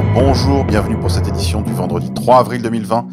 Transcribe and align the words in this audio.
bonjour, 0.00 0.64
bienvenue 0.64 0.98
pour 0.98 1.10
cette 1.10 1.28
édition 1.28 1.60
du 1.60 1.72
vendredi 1.72 2.12
3 2.14 2.38
avril 2.38 2.62
2020. 2.62 3.08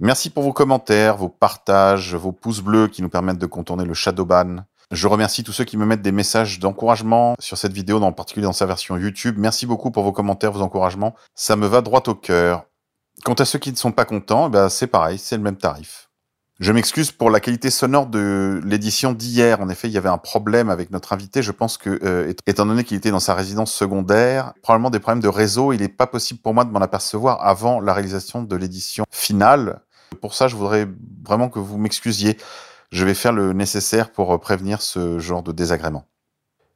Merci 0.00 0.28
pour 0.28 0.42
vos 0.42 0.52
commentaires, 0.52 1.16
vos 1.16 1.30
partages, 1.30 2.14
vos 2.14 2.32
pouces 2.32 2.60
bleus 2.60 2.88
qui 2.88 3.00
nous 3.00 3.08
permettent 3.08 3.38
de 3.38 3.46
contourner 3.46 3.86
le 3.86 3.94
shadowban. 3.94 4.64
Je 4.90 5.08
remercie 5.08 5.44
tous 5.44 5.52
ceux 5.52 5.64
qui 5.64 5.78
me 5.78 5.86
mettent 5.86 6.02
des 6.02 6.12
messages 6.12 6.58
d'encouragement 6.58 7.34
sur 7.38 7.56
cette 7.56 7.72
vidéo, 7.72 8.02
en 8.02 8.12
particulier 8.12 8.44
dans 8.44 8.52
sa 8.52 8.66
version 8.66 8.98
YouTube. 8.98 9.36
Merci 9.38 9.64
beaucoup 9.64 9.90
pour 9.90 10.02
vos 10.02 10.12
commentaires, 10.12 10.52
vos 10.52 10.62
encouragements. 10.62 11.14
Ça 11.34 11.56
me 11.56 11.66
va 11.66 11.80
droit 11.80 12.02
au 12.06 12.14
cœur. 12.14 12.64
Quant 13.24 13.34
à 13.34 13.46
ceux 13.46 13.58
qui 13.58 13.70
ne 13.70 13.76
sont 13.76 13.92
pas 13.92 14.04
contents, 14.04 14.48
eh 14.48 14.50
ben 14.50 14.68
c'est 14.68 14.86
pareil, 14.88 15.18
c'est 15.18 15.36
le 15.36 15.42
même 15.42 15.56
tarif. 15.56 16.07
Je 16.60 16.72
m'excuse 16.72 17.12
pour 17.12 17.30
la 17.30 17.38
qualité 17.38 17.70
sonore 17.70 18.06
de 18.08 18.60
l'édition 18.64 19.12
d'hier. 19.12 19.60
En 19.60 19.68
effet, 19.68 19.86
il 19.86 19.92
y 19.92 19.96
avait 19.96 20.08
un 20.08 20.18
problème 20.18 20.70
avec 20.70 20.90
notre 20.90 21.12
invité. 21.12 21.40
Je 21.40 21.52
pense 21.52 21.78
que, 21.78 22.00
euh, 22.02 22.34
étant 22.48 22.66
donné 22.66 22.82
qu'il 22.82 22.96
était 22.96 23.12
dans 23.12 23.20
sa 23.20 23.34
résidence 23.34 23.72
secondaire, 23.72 24.54
probablement 24.60 24.90
des 24.90 24.98
problèmes 24.98 25.22
de 25.22 25.28
réseau, 25.28 25.72
il 25.72 25.80
n'est 25.80 25.88
pas 25.88 26.08
possible 26.08 26.40
pour 26.40 26.54
moi 26.54 26.64
de 26.64 26.70
m'en 26.72 26.80
apercevoir 26.80 27.46
avant 27.46 27.78
la 27.78 27.94
réalisation 27.94 28.42
de 28.42 28.56
l'édition 28.56 29.04
finale. 29.08 29.82
Pour 30.20 30.34
ça, 30.34 30.48
je 30.48 30.56
voudrais 30.56 30.88
vraiment 31.24 31.48
que 31.48 31.60
vous 31.60 31.78
m'excusiez. 31.78 32.36
Je 32.90 33.04
vais 33.04 33.14
faire 33.14 33.32
le 33.32 33.52
nécessaire 33.52 34.10
pour 34.10 34.34
euh, 34.34 34.38
prévenir 34.38 34.82
ce 34.82 35.20
genre 35.20 35.44
de 35.44 35.52
désagrément. 35.52 36.06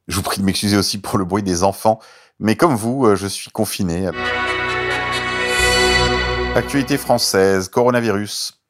Je 0.07 0.15
vous 0.15 0.23
prie 0.23 0.39
de 0.39 0.45
m'excuser 0.45 0.77
aussi 0.77 1.01
pour 1.01 1.17
le 1.17 1.25
bruit 1.25 1.43
des 1.43 1.61
enfants, 1.65 1.99
mais 2.39 2.55
comme 2.55 2.75
vous, 2.75 3.05
euh, 3.05 3.17
je 3.17 3.27
suis 3.27 3.51
confiné. 3.51 4.09
Actualité 6.55 6.97
française, 6.97 7.67
coronavirus. 7.67 8.62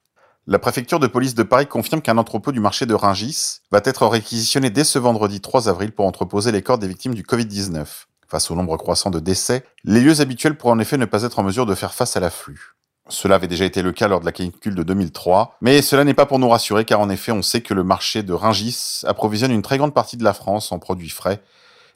La 0.45 0.59
préfecture 0.59 0.99
de 0.99 1.07
police 1.07 1.35
de 1.35 1.43
Paris 1.43 1.67
confirme 1.67 2.01
qu'un 2.01 2.17
entrepôt 2.17 2.51
du 2.51 2.59
marché 2.59 2.85
de 2.85 2.93
Ringis 2.93 3.61
va 3.71 3.79
être 3.85 4.05
réquisitionné 4.05 4.69
dès 4.69 4.83
ce 4.83 4.99
vendredi 4.99 5.39
3 5.39 5.69
avril 5.69 5.93
pour 5.93 6.05
entreposer 6.05 6.51
les 6.51 6.61
corps 6.61 6.77
des 6.77 6.87
victimes 6.89 7.13
du 7.13 7.23
Covid-19. 7.23 7.85
Face 8.27 8.51
au 8.51 8.55
nombre 8.55 8.75
croissant 8.75 9.09
de 9.09 9.21
décès, 9.21 9.63
les 9.85 10.01
lieux 10.01 10.19
habituels 10.19 10.57
pourraient 10.57 10.73
en 10.73 10.79
effet 10.79 10.97
ne 10.97 11.05
pas 11.05 11.23
être 11.23 11.39
en 11.39 11.43
mesure 11.43 11.65
de 11.65 11.73
faire 11.75 11.93
face 11.93 12.17
à 12.17 12.19
l'afflux. 12.19 12.75
Cela 13.07 13.35
avait 13.35 13.47
déjà 13.47 13.63
été 13.63 13.81
le 13.81 13.93
cas 13.93 14.09
lors 14.09 14.19
de 14.19 14.25
la 14.25 14.33
canicule 14.33 14.75
de 14.75 14.83
2003, 14.83 15.55
mais 15.61 15.81
cela 15.81 16.03
n'est 16.03 16.13
pas 16.13 16.25
pour 16.25 16.39
nous 16.39 16.49
rassurer 16.49 16.83
car 16.83 16.99
en 16.99 17.09
effet 17.09 17.31
on 17.31 17.41
sait 17.41 17.61
que 17.61 17.73
le 17.73 17.85
marché 17.85 18.21
de 18.21 18.33
Ringis 18.33 19.03
approvisionne 19.05 19.51
une 19.51 19.61
très 19.61 19.77
grande 19.77 19.93
partie 19.93 20.17
de 20.17 20.25
la 20.25 20.33
France 20.33 20.73
en 20.73 20.79
produits 20.79 21.09
frais, 21.09 21.41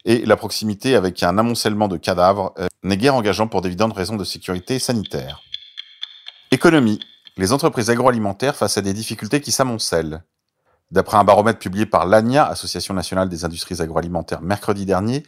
et 0.06 0.26
la 0.26 0.38
proximité 0.38 0.96
avec 0.96 1.22
un 1.22 1.38
amoncellement 1.38 1.90
de 1.90 1.98
cadavres 1.98 2.54
euh, 2.60 2.68
n'est 2.84 2.96
guère 2.96 3.16
engageant 3.16 3.48
pour 3.48 3.60
d'évidentes 3.60 3.94
raisons 3.94 4.16
de 4.16 4.24
sécurité 4.24 4.80
sanitaire. 4.80 5.42
Économie 6.52 7.02
les 7.38 7.54
entreprises 7.54 7.90
agroalimentaires 7.90 8.56
face 8.56 8.78
à 8.78 8.82
des 8.82 8.94
difficultés 8.94 9.42
qui 9.42 9.52
s'amoncellent. 9.52 10.24
D'après 10.92 11.18
un 11.18 11.24
baromètre 11.24 11.60
publié 11.60 11.86
par 11.86 12.06
l'ANIA, 12.06 12.46
Association 12.46 12.94
nationale 12.94 13.30
des 13.30 13.46
industries 13.46 13.82
agroalimentaires, 13.82 14.42
mercredi 14.42 14.86
dernier, 14.86 15.24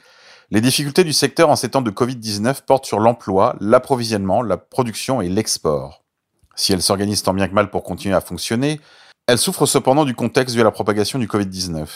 les 0.51 0.61
difficultés 0.61 1.03
du 1.03 1.13
secteur 1.13 1.49
en 1.49 1.55
ces 1.55 1.69
temps 1.69 1.81
de 1.81 1.91
Covid-19 1.91 2.63
portent 2.65 2.85
sur 2.85 2.99
l'emploi, 2.99 3.55
l'approvisionnement, 3.59 4.41
la 4.41 4.57
production 4.57 5.21
et 5.21 5.29
l'export. 5.29 6.03
Si 6.55 6.73
elles 6.73 6.81
s'organisent 6.81 7.21
tant 7.21 7.33
bien 7.33 7.47
que 7.47 7.53
mal 7.53 7.69
pour 7.69 7.83
continuer 7.83 8.15
à 8.15 8.21
fonctionner, 8.21 8.81
elles 9.27 9.37
souffrent 9.37 9.67
cependant 9.67 10.05
du 10.05 10.15
contexte 10.15 10.55
dû 10.55 10.61
à 10.61 10.63
la 10.63 10.71
propagation 10.71 11.19
du 11.19 11.27
Covid-19. 11.27 11.87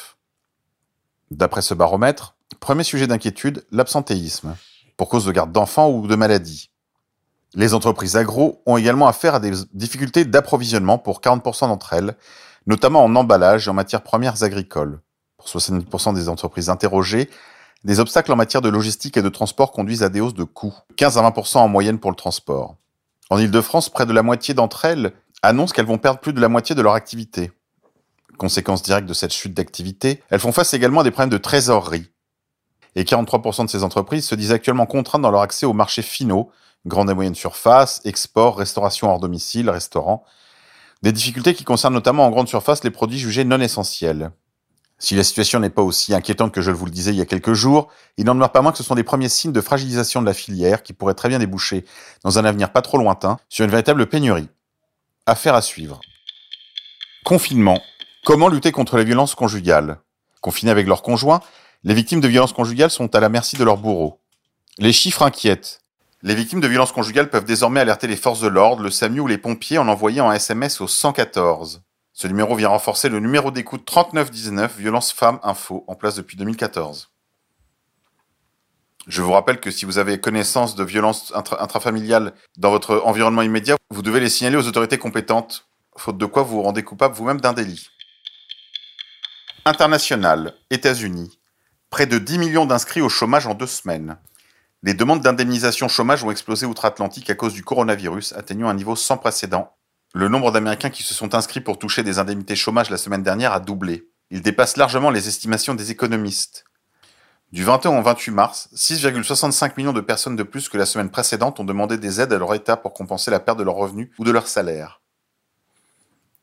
D'après 1.31 1.63
ce 1.63 1.73
baromètre, 1.73 2.35
premier 2.59 2.83
sujet 2.83 3.07
d'inquiétude, 3.07 3.65
l'absentéisme, 3.71 4.55
pour 4.97 5.09
cause 5.09 5.25
de 5.25 5.31
garde 5.31 5.51
d'enfants 5.51 5.89
ou 5.89 6.05
de 6.05 6.15
maladies. 6.15 6.69
Les 7.55 7.75
entreprises 7.75 8.15
agro 8.15 8.61
ont 8.65 8.77
également 8.77 9.07
affaire 9.07 9.35
à 9.35 9.39
des 9.39 9.51
difficultés 9.73 10.25
d'approvisionnement 10.25 10.97
pour 10.97 11.21
40% 11.21 11.67
d'entre 11.67 11.93
elles, 11.93 12.15
notamment 12.65 13.03
en 13.03 13.15
emballage 13.15 13.67
et 13.67 13.69
en 13.69 13.73
matières 13.73 14.01
premières 14.01 14.43
agricoles. 14.43 15.01
Pour 15.37 15.47
70% 15.47 16.15
des 16.15 16.29
entreprises 16.29 16.69
interrogées, 16.69 17.29
des 17.83 17.99
obstacles 17.99 18.31
en 18.31 18.37
matière 18.37 18.61
de 18.61 18.69
logistique 18.69 19.17
et 19.17 19.21
de 19.21 19.29
transport 19.29 19.71
conduisent 19.71 20.03
à 20.03 20.09
des 20.09 20.21
hausses 20.21 20.33
de 20.33 20.45
coûts, 20.45 20.73
15 20.95 21.17
à 21.17 21.29
20% 21.29 21.57
en 21.57 21.67
moyenne 21.67 21.99
pour 21.99 22.09
le 22.09 22.15
transport. 22.15 22.75
En 23.29 23.37
Ile-de-France, 23.37 23.89
près 23.89 24.05
de 24.05 24.13
la 24.13 24.23
moitié 24.23 24.53
d'entre 24.53 24.85
elles 24.85 25.13
annoncent 25.43 25.73
qu'elles 25.73 25.85
vont 25.85 25.97
perdre 25.97 26.19
plus 26.19 26.33
de 26.33 26.41
la 26.41 26.49
moitié 26.49 26.73
de 26.73 26.81
leur 26.81 26.93
activité. 26.93 27.51
Conséquence 28.37 28.81
directe 28.81 29.07
de 29.07 29.13
cette 29.13 29.33
chute 29.33 29.53
d'activité, 29.53 30.23
elles 30.29 30.39
font 30.39 30.51
face 30.51 30.73
également 30.73 31.01
à 31.01 31.03
des 31.03 31.11
problèmes 31.11 31.29
de 31.29 31.37
trésorerie. 31.37 32.09
Et 32.95 33.03
43% 33.03 33.65
de 33.65 33.69
ces 33.69 33.83
entreprises 33.83 34.25
se 34.25 34.35
disent 34.35 34.51
actuellement 34.51 34.85
contraintes 34.85 35.21
dans 35.21 35.31
leur 35.31 35.41
accès 35.41 35.65
aux 35.65 35.73
marchés 35.73 36.01
finaux, 36.01 36.51
grande 36.85 37.09
et 37.09 37.13
moyenne 37.13 37.35
surface, 37.35 38.01
export, 38.05 38.57
restauration 38.57 39.09
hors 39.09 39.19
domicile, 39.19 39.69
restaurant. 39.69 40.23
Des 41.01 41.11
difficultés 41.11 41.53
qui 41.53 41.63
concernent 41.63 41.93
notamment 41.93 42.25
en 42.25 42.29
grande 42.29 42.47
surface 42.47 42.83
les 42.83 42.91
produits 42.91 43.19
jugés 43.19 43.43
non 43.43 43.59
essentiels. 43.59 44.31
Si 44.99 45.15
la 45.15 45.23
situation 45.25 45.59
n'est 45.59 45.69
pas 45.69 45.81
aussi 45.81 46.13
inquiétante 46.13 46.53
que 46.53 46.61
je 46.61 46.71
vous 46.71 46.85
le 46.85 46.91
disais 46.91 47.11
il 47.11 47.17
y 47.17 47.21
a 47.21 47.25
quelques 47.25 47.51
jours, 47.51 47.89
il 48.17 48.25
n'en 48.25 48.35
demeure 48.35 48.53
pas 48.53 48.61
moins 48.61 48.71
que 48.71 48.77
ce 48.77 48.85
sont 48.85 48.95
des 48.95 49.03
premiers 49.03 49.27
signes 49.27 49.51
de 49.51 49.59
fragilisation 49.59 50.21
de 50.21 50.25
la 50.25 50.33
filière 50.33 50.81
qui 50.81 50.93
pourraient 50.93 51.13
très 51.13 51.27
bien 51.27 51.39
déboucher, 51.39 51.83
dans 52.23 52.39
un 52.39 52.45
avenir 52.45 52.71
pas 52.71 52.81
trop 52.81 52.97
lointain, 52.97 53.37
sur 53.49 53.65
une 53.65 53.71
véritable 53.71 54.07
pénurie. 54.07 54.47
Affaire 55.25 55.55
à 55.55 55.61
suivre. 55.61 55.99
Confinement. 57.25 57.81
Comment 58.23 58.47
lutter 58.47 58.71
contre 58.71 58.95
les 58.95 59.03
violences 59.03 59.35
conjugales? 59.35 59.99
Confinés 60.39 60.71
avec 60.71 60.87
leurs 60.87 61.01
conjoints, 61.01 61.41
les 61.83 61.93
victimes 61.93 62.21
de 62.21 62.27
violences 62.29 62.53
conjugales 62.53 62.89
sont 62.89 63.13
à 63.13 63.19
la 63.19 63.27
merci 63.27 63.57
de 63.57 63.63
leurs 63.65 63.77
bourreaux. 63.77 64.21
Les 64.77 64.93
chiffres 64.93 65.23
inquiètent. 65.23 65.82
Les 66.25 66.35
victimes 66.35 66.61
de 66.61 66.69
violences 66.69 66.93
conjugales 66.93 67.29
peuvent 67.29 67.43
désormais 67.43 67.81
alerter 67.81 68.07
les 68.07 68.15
forces 68.15 68.39
de 68.39 68.47
l'ordre, 68.47 68.81
le 68.81 68.89
SAMU 68.89 69.19
ou 69.19 69.27
les 69.27 69.37
pompiers 69.37 69.77
en 69.77 69.89
envoyant 69.89 70.29
un 70.29 70.33
SMS 70.33 70.79
au 70.79 70.87
114. 70.87 71.83
Ce 72.13 72.27
numéro 72.27 72.55
vient 72.55 72.69
renforcer 72.69 73.09
le 73.09 73.19
numéro 73.19 73.51
d'écoute 73.51 73.83
3919 73.83 74.77
Violence 74.77 75.11
Femmes 75.11 75.39
Info 75.43 75.83
en 75.85 75.95
place 75.95 76.15
depuis 76.15 76.37
2014. 76.37 77.09
Je 79.05 79.21
vous 79.21 79.33
rappelle 79.33 79.59
que 79.59 79.69
si 79.69 79.83
vous 79.83 79.97
avez 79.97 80.17
connaissance 80.21 80.75
de 80.75 80.85
violences 80.85 81.33
intrafamiliales 81.35 82.31
dans 82.57 82.71
votre 82.71 83.01
environnement 83.03 83.41
immédiat, 83.41 83.75
vous 83.89 84.01
devez 84.01 84.21
les 84.21 84.29
signaler 84.29 84.55
aux 84.55 84.67
autorités 84.67 84.97
compétentes, 84.97 85.67
faute 85.97 86.17
de 86.17 86.25
quoi 86.25 86.43
vous 86.43 86.55
vous 86.55 86.63
rendez 86.63 86.83
coupable 86.83 87.15
vous-même 87.15 87.41
d'un 87.41 87.51
délit. 87.51 87.89
International, 89.65 90.53
États-Unis. 90.69 91.37
Près 91.89 92.05
de 92.05 92.17
10 92.17 92.37
millions 92.37 92.65
d'inscrits 92.65 93.01
au 93.01 93.09
chômage 93.09 93.45
en 93.45 93.55
deux 93.55 93.67
semaines. 93.67 94.17
Les 94.85 94.93
demandes 94.93 95.21
d'indemnisation 95.21 95.87
chômage 95.87 96.25
ont 96.25 96.31
explosé 96.31 96.65
outre-Atlantique 96.65 97.29
à 97.29 97.35
cause 97.35 97.53
du 97.53 97.63
coronavirus, 97.63 98.33
atteignant 98.33 98.67
un 98.67 98.73
niveau 98.73 98.97
sans 98.97 99.15
précédent. 99.15 99.77
Le 100.13 100.27
nombre 100.27 100.51
d'Américains 100.51 100.89
qui 100.89 101.03
se 101.03 101.13
sont 101.13 101.35
inscrits 101.35 101.61
pour 101.61 101.79
toucher 101.79 102.03
des 102.03 102.19
indemnités 102.19 102.57
chômage 102.57 102.89
la 102.89 102.97
semaine 102.97 103.23
dernière 103.23 103.53
a 103.53 103.61
doublé. 103.61 104.09
Il 104.29 104.41
dépasse 104.41 104.75
largement 104.75 105.09
les 105.09 105.29
estimations 105.29 105.73
des 105.73 105.91
économistes. 105.91 106.65
Du 107.53 107.63
21 107.63 107.97
au 107.97 108.01
28 108.01 108.31
mars, 108.31 108.67
6,65 108.75 109.71
millions 109.77 109.93
de 109.93 110.01
personnes 110.01 110.35
de 110.35 110.43
plus 110.43 110.67
que 110.67 110.77
la 110.77 110.85
semaine 110.85 111.09
précédente 111.09 111.61
ont 111.61 111.63
demandé 111.63 111.97
des 111.97 112.19
aides 112.19 112.33
à 112.33 112.37
leur 112.37 112.53
État 112.53 112.75
pour 112.75 112.93
compenser 112.93 113.31
la 113.31 113.39
perte 113.39 113.59
de 113.59 113.63
leurs 113.63 113.75
revenus 113.75 114.09
ou 114.19 114.25
de 114.25 114.31
leur 114.31 114.47
salaire. 114.47 115.01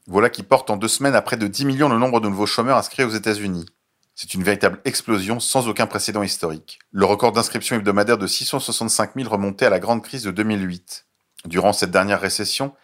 Voilà 0.06 0.30
qui 0.30 0.44
porte 0.44 0.70
en 0.70 0.78
deux 0.78 0.88
semaines 0.88 1.14
à 1.14 1.20
près 1.20 1.36
de 1.36 1.46
10 1.46 1.66
millions 1.66 1.88
le 1.90 1.98
nombre 1.98 2.20
de 2.20 2.28
nouveaux 2.28 2.46
chômeurs 2.46 2.78
inscrits 2.78 3.04
aux 3.04 3.10
États-Unis. 3.10 3.66
C'est 4.14 4.34
une 4.34 4.42
véritable 4.42 4.80
explosion 4.84 5.40
sans 5.40 5.68
aucun 5.68 5.86
précédent 5.86 6.22
historique. 6.22 6.78
Le 6.92 7.04
record 7.04 7.32
d'inscription 7.32 7.76
hebdomadaire 7.76 8.18
de 8.18 8.26
665 8.26 9.12
000 9.16 9.28
remontait 9.28 9.66
à 9.66 9.70
la 9.70 9.78
grande 9.78 10.02
crise 10.02 10.24
de 10.24 10.30
2008. 10.30 11.06
Durant 11.46 11.72
cette 11.72 11.90
dernière 11.90 12.20
récession, 12.20 12.74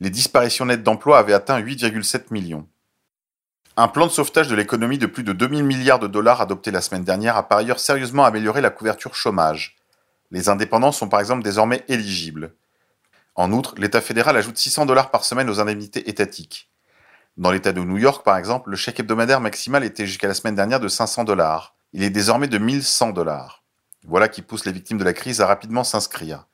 les 0.00 0.10
disparitions 0.10 0.66
nettes 0.66 0.82
d'emplois 0.82 1.18
avaient 1.18 1.32
atteint 1.32 1.60
8,7 1.60 2.26
millions. 2.30 2.66
Un 3.76 3.88
plan 3.88 4.06
de 4.06 4.12
sauvetage 4.12 4.48
de 4.48 4.54
l'économie 4.54 4.96
de 4.96 5.06
plus 5.06 5.22
de 5.22 5.34
2000 5.34 5.62
milliards 5.62 5.98
de 5.98 6.06
dollars 6.06 6.40
adopté 6.40 6.70
la 6.70 6.80
semaine 6.80 7.04
dernière 7.04 7.36
a 7.36 7.46
par 7.46 7.58
ailleurs 7.58 7.78
sérieusement 7.78 8.24
amélioré 8.24 8.62
la 8.62 8.70
couverture 8.70 9.14
chômage. 9.14 9.76
Les 10.30 10.48
indépendants 10.48 10.92
sont 10.92 11.08
par 11.08 11.20
exemple 11.20 11.42
désormais 11.42 11.84
éligibles. 11.88 12.54
En 13.34 13.52
outre, 13.52 13.74
l'État 13.76 14.00
fédéral 14.00 14.36
ajoute 14.36 14.56
600 14.56 14.86
dollars 14.86 15.10
par 15.10 15.24
semaine 15.24 15.50
aux 15.50 15.60
indemnités 15.60 16.08
étatiques. 16.08 16.70
Dans 17.36 17.50
l'État 17.50 17.72
de 17.72 17.82
New 17.82 17.98
York, 17.98 18.24
par 18.24 18.38
exemple, 18.38 18.70
le 18.70 18.76
chèque 18.76 19.00
hebdomadaire 19.00 19.40
maximal 19.40 19.84
était 19.84 20.06
jusqu'à 20.06 20.26
la 20.26 20.32
semaine 20.32 20.54
dernière 20.54 20.80
de 20.80 20.88
500 20.88 21.24
dollars. 21.24 21.76
Il 21.92 22.02
est 22.02 22.10
désormais 22.10 22.48
de 22.48 22.56
1100 22.56 23.10
dollars. 23.10 23.62
Voilà 24.06 24.28
qui 24.28 24.40
pousse 24.40 24.64
les 24.64 24.72
victimes 24.72 24.96
de 24.96 25.04
la 25.04 25.12
crise 25.12 25.42
à 25.42 25.46
rapidement 25.46 25.84
s'inscrire. 25.84 26.46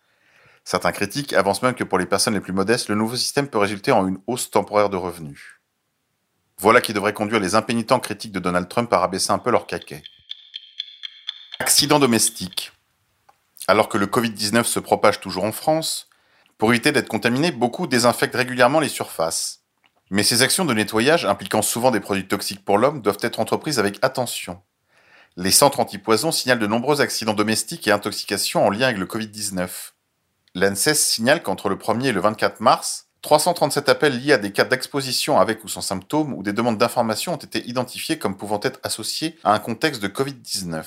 Certains 0.65 0.91
critiques 0.91 1.35
avancent 1.35 1.63
même 1.63 1.75
que 1.75 1.85
pour 1.85 1.99
les 1.99 2.07
personnes 2.07 2.35
les 2.35 2.41
plus 2.41 2.53
modestes, 2.53 2.89
le 2.89 2.97
nouveau 2.97 3.17
système 3.17 3.47
peut 3.47 3.59
résulter 3.59 3.93
en 3.93 4.09
une 4.09 4.19
hausse 4.27 4.51
temporaire 4.51 4.91
de 4.91 4.97
revenus. 4.97 5.61
Voilà 6.59 6.81
qui 6.81 6.93
devrait 6.93 7.13
conduire 7.13 7.41
les 7.41 7.55
impénitents 7.55 8.01
critiques 8.01 8.33
de 8.33 8.41
Donald 8.41 8.69
Trump 8.69 8.93
à 8.93 8.99
rabaisser 8.99 9.31
un 9.31 9.39
peu 9.39 9.51
leur 9.51 9.67
caquet. 9.67 10.03
Accident 11.61 12.01
domestique. 12.01 12.73
Alors 13.69 13.89
que 13.89 13.99
le 13.99 14.07
Covid-19 14.07 14.65
se 14.65 14.81
propage 14.81 15.21
toujours 15.21 15.45
en 15.45 15.53
France, 15.53 16.09
pour 16.59 16.71
éviter 16.71 16.91
d'être 16.91 17.09
contaminé, 17.09 17.53
beaucoup 17.53 17.87
désinfectent 17.87 18.37
régulièrement 18.37 18.81
les 18.81 18.89
surfaces. 18.89 19.62
Mais 20.13 20.25
ces 20.25 20.43
actions 20.43 20.67
de 20.67 20.75
nettoyage, 20.75 21.25
impliquant 21.25 21.63
souvent 21.63 21.91
des 21.91 21.99
produits 21.99 22.29
toxiques 22.29 22.63
pour 22.63 22.77
l'homme, 22.77 23.01
doivent 23.01 23.17
être 23.23 23.41
entreprises 23.41 23.79
avec 23.79 23.99
attention. 24.03 24.61
Les 25.39 25.51
centres 25.51 25.81
antipoison 25.81 26.31
signalent 26.31 26.59
de 26.59 26.67
nombreux 26.67 27.01
accidents 27.01 27.33
domestiques 27.33 27.89
et 27.89 27.93
intoxications 27.93 28.67
en 28.67 28.69
lien 28.69 28.89
avec 28.89 28.99
le 28.99 29.07
Covid-19. 29.07 29.71
L'ANSES 30.55 30.97
signale 30.97 31.43
qu'entre 31.43 31.71
le 31.71 31.77
1er 31.77 32.09
et 32.09 32.13
le 32.13 32.21
24 32.21 32.61
mars, 32.61 33.07
337 33.23 33.89
appels 33.89 34.21
liés 34.21 34.35
à 34.35 34.39
des 34.39 34.53
cas 34.53 34.65
d'exposition 34.65 35.41
avec 35.41 35.65
ou 35.65 35.69
sans 35.69 35.81
symptômes 35.81 36.35
ou 36.35 36.43
des 36.43 36.53
demandes 36.53 36.77
d'information 36.77 37.33
ont 37.33 37.37
été 37.37 37.67
identifiés 37.67 38.19
comme 38.19 38.37
pouvant 38.37 38.61
être 38.63 38.81
associés 38.83 39.39
à 39.45 39.55
un 39.55 39.61
contexte 39.61 40.03
de 40.03 40.09
Covid-19. 40.09 40.85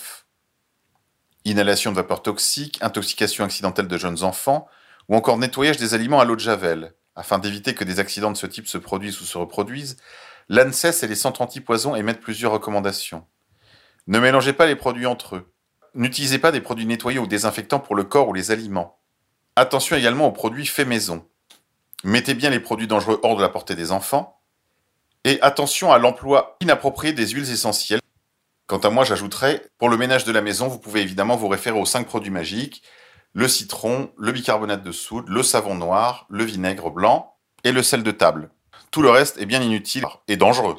inhalation 1.45 1.89
de 1.89 1.95
vapeurs 1.95 2.22
toxiques, 2.22 2.77
intoxication 2.81 3.44
accidentelle 3.44 3.88
de 3.88 3.98
jeunes 3.98 4.22
enfants, 4.22 4.68
ou 5.10 5.16
encore 5.16 5.39
nettoyage 5.39 5.77
des 5.77 5.95
aliments 5.95 6.19
à 6.19 6.25
l'eau 6.25 6.36
de 6.36 6.42
javel. 6.42 6.94
Afin 7.15 7.39
d'éviter 7.39 7.73
que 7.73 7.83
des 7.83 8.00
accidents 8.00 8.31
de 8.31 8.38
ce 8.38 8.45
type 8.45 8.67
se 8.67 8.77
produisent 8.77 9.21
ou 9.21 9.25
se 9.25 9.38
reproduisent, 9.38 9.97
l'ANSES 10.50 11.03
et 11.03 11.07
les 11.07 11.15
centres 11.15 11.41
antipoison 11.41 11.95
émettent 11.95 12.19
plusieurs 12.19 12.51
recommandations. 12.51 13.25
Ne 14.07 14.19
mélangez 14.19 14.53
pas 14.53 14.65
les 14.65 14.75
produits 14.75 15.06
entre 15.06 15.38
eux. 15.38 15.53
N'utilisez 15.94 16.39
pas 16.39 16.51
des 16.51 16.62
produits 16.62 16.85
nettoyés 16.85 17.19
ou 17.19 17.27
désinfectants 17.27 17.79
pour 17.79 17.95
le 17.95 18.03
corps 18.03 18.27
ou 18.27 18.33
les 18.33 18.51
aliments. 18.51 19.00
Attention 19.56 19.95
également 19.95 20.27
aux 20.27 20.33
produits 20.33 20.65
faits 20.65 20.88
maison. 20.88 21.25
Mettez 22.03 22.33
bien 22.33 22.50
les 22.50 22.59
produits 22.59 22.88
dangereux 22.88 23.19
hors 23.23 23.38
de 23.38 23.41
la 23.41 23.50
portée 23.50 23.75
des 23.75 23.91
enfants. 23.91 24.41
Et 25.23 25.41
attention 25.41 25.91
à 25.91 25.97
l'emploi 25.97 26.57
inapproprié 26.59 27.13
des 27.13 27.29
huiles 27.29 27.50
essentielles. 27.50 28.01
Quant 28.67 28.77
à 28.79 28.89
moi, 28.89 29.06
j'ajouterais, 29.06 29.65
pour 29.77 29.89
le 29.89 29.97
ménage 29.97 30.25
de 30.25 30.31
la 30.31 30.41
maison, 30.41 30.67
vous 30.67 30.79
pouvez 30.79 31.01
évidemment 31.01 31.35
vous 31.38 31.47
référer 31.47 31.79
aux 31.79 31.85
5 31.85 32.06
produits 32.06 32.29
magiques, 32.29 32.83
le 33.36 33.50
citron, 33.50 34.14
le 34.18 34.32
bicarbonate 34.32 34.82
de 34.82 34.94
soude, 34.94 35.28
le 35.28 35.44
savon 35.44 35.76
noir, 35.76 36.26
le 36.30 36.46
vinaigre 36.46 36.90
blanc 36.90 37.36
et 37.66 37.74
le 37.74 37.84
sel 37.84 38.02
de 38.02 38.12
table. 38.12 38.50
Tout 38.92 39.02
le 39.02 39.10
reste 39.10 39.38
est 39.38 39.46
bien 39.46 39.62
inutile 39.62 40.06
et 40.30 40.38
dangereux. 40.38 40.78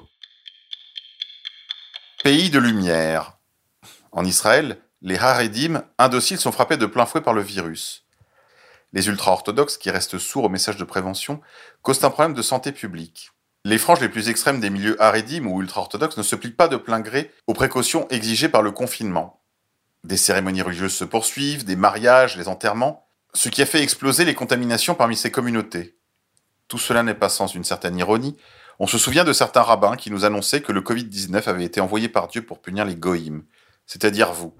Pays 2.24 2.48
de 2.48 2.58
lumière. 2.58 3.36
En 4.10 4.24
Israël, 4.24 4.78
les 5.02 5.18
Haredim 5.18 5.84
indociles 5.98 6.38
sont 6.38 6.50
frappés 6.50 6.78
de 6.78 6.86
plein 6.86 7.04
fouet 7.04 7.20
par 7.20 7.34
le 7.34 7.42
virus. 7.42 8.06
Les 8.94 9.08
ultra-orthodoxes, 9.08 9.76
qui 9.76 9.90
restent 9.90 10.16
sourds 10.16 10.44
aux 10.44 10.48
messages 10.48 10.78
de 10.78 10.84
prévention, 10.84 11.42
causent 11.82 12.04
un 12.04 12.10
problème 12.10 12.32
de 12.32 12.40
santé 12.40 12.72
publique. 12.72 13.32
Les 13.66 13.76
franges 13.76 14.00
les 14.00 14.08
plus 14.08 14.30
extrêmes 14.30 14.60
des 14.60 14.70
milieux 14.70 15.00
Haredim 15.02 15.44
ou 15.44 15.60
ultra-orthodoxes 15.60 16.16
ne 16.16 16.22
se 16.22 16.36
plient 16.36 16.52
pas 16.52 16.68
de 16.68 16.78
plein 16.78 17.00
gré 17.00 17.30
aux 17.46 17.52
précautions 17.52 18.08
exigées 18.08 18.48
par 18.48 18.62
le 18.62 18.70
confinement. 18.70 19.35
Des 20.06 20.16
cérémonies 20.16 20.62
religieuses 20.62 20.94
se 20.94 21.02
poursuivent, 21.02 21.64
des 21.64 21.74
mariages, 21.74 22.36
les 22.36 22.46
enterrements, 22.46 23.08
ce 23.34 23.48
qui 23.48 23.60
a 23.60 23.66
fait 23.66 23.82
exploser 23.82 24.24
les 24.24 24.36
contaminations 24.36 24.94
parmi 24.94 25.16
ces 25.16 25.32
communautés. 25.32 25.98
Tout 26.68 26.78
cela 26.78 27.02
n'est 27.02 27.12
pas 27.12 27.28
sans 27.28 27.48
une 27.48 27.64
certaine 27.64 27.98
ironie. 27.98 28.36
On 28.78 28.86
se 28.86 28.98
souvient 28.98 29.24
de 29.24 29.32
certains 29.32 29.62
rabbins 29.62 29.96
qui 29.96 30.12
nous 30.12 30.24
annonçaient 30.24 30.60
que 30.60 30.70
le 30.70 30.80
Covid-19 30.80 31.48
avait 31.48 31.64
été 31.64 31.80
envoyé 31.80 32.08
par 32.08 32.28
Dieu 32.28 32.42
pour 32.42 32.62
punir 32.62 32.84
les 32.84 32.94
goïms, 32.94 33.42
c'est-à-dire 33.84 34.32
vous. 34.32 34.54